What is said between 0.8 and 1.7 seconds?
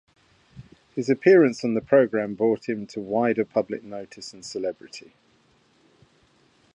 His appearance